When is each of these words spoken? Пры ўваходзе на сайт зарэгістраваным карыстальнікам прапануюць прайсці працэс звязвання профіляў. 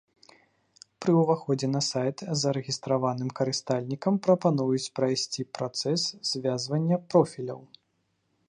Пры 1.03 1.11
ўваходзе 1.17 1.67
на 1.75 1.81
сайт 1.89 2.17
зарэгістраваным 2.43 3.29
карыстальнікам 3.41 4.13
прапануюць 4.29 4.91
прайсці 5.01 5.41
працэс 5.59 6.01
звязвання 6.35 6.97
профіляў. 7.13 7.61